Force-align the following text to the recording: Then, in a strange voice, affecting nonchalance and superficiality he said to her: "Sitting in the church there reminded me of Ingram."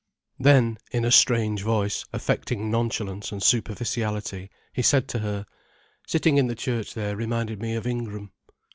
Then, 0.39 0.79
in 0.91 1.05
a 1.05 1.11
strange 1.11 1.61
voice, 1.61 2.05
affecting 2.11 2.71
nonchalance 2.71 3.31
and 3.31 3.43
superficiality 3.43 4.49
he 4.73 4.81
said 4.81 5.07
to 5.09 5.19
her: 5.19 5.45
"Sitting 6.07 6.37
in 6.37 6.47
the 6.47 6.55
church 6.55 6.95
there 6.95 7.15
reminded 7.15 7.61
me 7.61 7.75
of 7.75 7.85
Ingram." 7.85 8.31